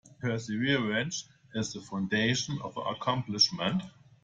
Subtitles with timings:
[0.19, 3.83] Perseverance is the foundation of accomplishment.